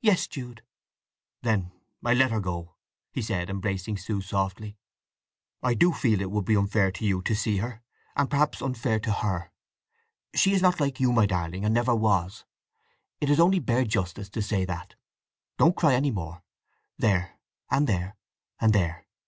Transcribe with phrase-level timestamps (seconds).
[0.00, 0.62] "Yes, Jude."
[1.42, 1.70] "Then
[2.04, 2.74] I'll let her go,"
[3.20, 4.76] said he, embracing Sue softly.
[5.62, 7.80] "I do feel that it would be unfair to you to see her,
[8.16, 9.52] and perhaps unfair to her.
[10.34, 12.44] She is not like you, my darling, and never was:
[13.20, 14.96] it is only bare justice to say that.
[15.58, 16.42] Don't cry any more.
[16.98, 17.38] There;
[17.70, 18.16] and there;
[18.60, 19.06] and there!"